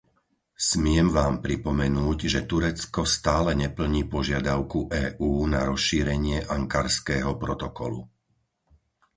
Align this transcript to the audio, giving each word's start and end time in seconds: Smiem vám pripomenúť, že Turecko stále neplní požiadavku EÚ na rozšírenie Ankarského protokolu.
Smiem 0.69 1.07
vám 1.17 1.35
pripomenúť, 1.45 2.17
že 2.33 2.47
Turecko 2.51 3.01
stále 3.15 3.51
neplní 3.63 4.01
požiadavku 4.15 4.79
EÚ 5.03 5.35
na 5.53 5.59
rozšírenie 5.71 6.37
Ankarského 6.57 7.31
protokolu. 7.43 7.99